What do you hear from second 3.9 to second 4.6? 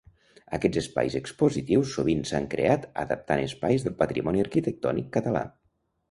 patrimoni